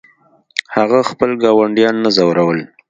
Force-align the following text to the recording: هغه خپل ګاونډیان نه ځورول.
هغه 0.75 0.99
خپل 1.09 1.29
ګاونډیان 1.43 1.95
نه 2.03 2.09
ځورول. 2.15 2.59